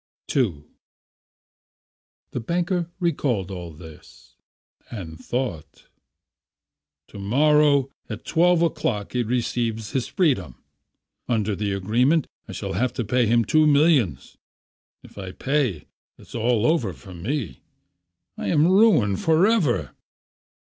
II 0.35 0.63
The 2.31 2.39
banker 2.39 2.89
recalled 2.99 3.51
all 3.51 3.71
this, 3.71 4.35
and 4.89 5.23
thought: 5.23 5.89
"To 7.09 7.19
morrow 7.19 7.91
at 8.09 8.25
twelve 8.25 8.63
o'clock 8.63 9.13
he 9.13 9.21
receives 9.21 9.91
his 9.91 10.07
freedom. 10.07 10.55
Under 11.27 11.55
the 11.55 11.73
agreement, 11.73 12.25
I 12.47 12.51
shall 12.53 12.73
have 12.73 12.93
to 12.93 13.05
pay 13.05 13.27
him 13.27 13.45
two 13.45 13.67
millions. 13.67 14.39
If 15.03 15.19
I 15.19 15.33
pay, 15.33 15.85
it's 16.17 16.33
all 16.33 16.65
over 16.65 16.87
with 16.87 17.05
me. 17.07 17.61
I 18.39 18.47
am 18.47 18.65
ruined 18.65 19.19
for 19.21 19.45
ever 19.45 19.93